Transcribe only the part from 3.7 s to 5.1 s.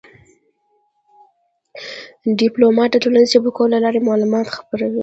له لارې معلومات خپروي.